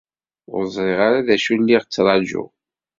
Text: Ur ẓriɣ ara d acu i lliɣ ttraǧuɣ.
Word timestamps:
Ur 0.55 0.63
ẓriɣ 0.75 0.99
ara 1.07 1.25
d 1.27 1.29
acu 1.35 1.49
i 1.53 1.57
lliɣ 1.59 1.83
ttraǧuɣ. 1.83 2.49